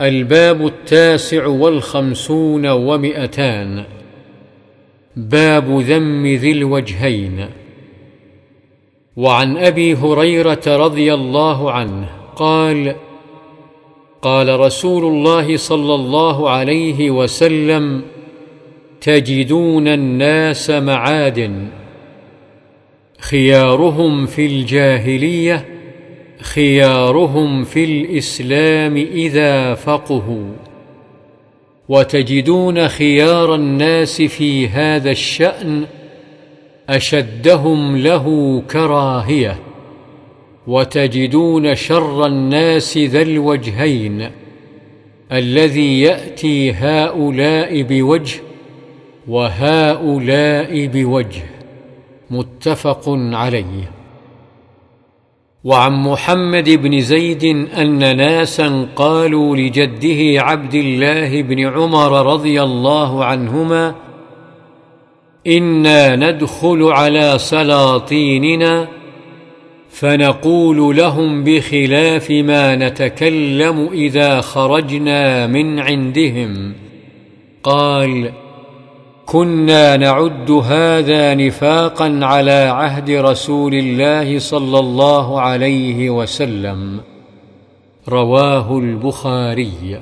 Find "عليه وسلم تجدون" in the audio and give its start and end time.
16.50-19.88